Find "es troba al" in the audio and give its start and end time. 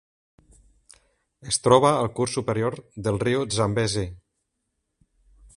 1.51-2.09